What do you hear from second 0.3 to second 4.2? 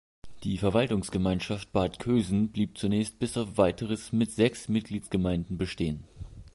Die Verwaltungsgemeinschaft Bad Kösen blieb zunächst bis auf weiteres